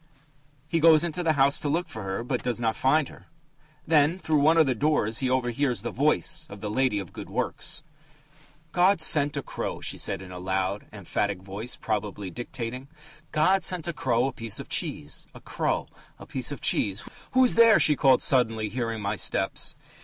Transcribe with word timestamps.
He 0.67 0.79
goes 0.79 1.03
into 1.03 1.21
the 1.21 1.33
house 1.33 1.59
to 1.59 1.69
look 1.69 1.87
for 1.87 2.01
her, 2.01 2.23
but 2.23 2.41
does 2.41 2.59
not 2.59 2.75
find 2.75 3.07
her. 3.09 3.27
Then 3.85 4.17
through 4.17 4.39
one 4.39 4.57
of 4.57 4.65
the 4.65 4.73
doors 4.73 5.19
he 5.19 5.29
overhears 5.29 5.83
the 5.83 5.91
voice 5.91 6.47
of 6.49 6.59
the 6.59 6.71
lady 6.71 6.97
of 6.97 7.09
the 7.09 7.13
good 7.13 7.29
works: 7.29 7.83
"'God... 8.71 8.99
sent... 8.99 9.37
a 9.37 9.43
crow,'" 9.43 9.79
she 9.79 9.99
said 9.99 10.23
in 10.23 10.31
a 10.31 10.39
loud, 10.39 10.87
emphatic 10.91 11.43
voice, 11.43 11.75
probably 11.75 12.31
dictating 12.31 12.87
"'God 13.31 13.63
sent 13.63 13.87
a 13.87 13.93
crow 13.93 14.25
a 14.25 14.31
piece 14.33 14.59
of 14.59 14.69
cheese.... 14.69 15.27
A 15.35 15.39
crow... 15.39 15.87
A 16.17 16.25
piece 16.25 16.51
of 16.51 16.61
cheese... 16.61 17.07
Who's 17.33 17.53
there?" 17.53 17.79
she 17.79 17.95
called 17.95 18.23
suddenly, 18.23 18.69
hearing 18.69 19.03
my 19.03 19.15
steps. 19.15 19.75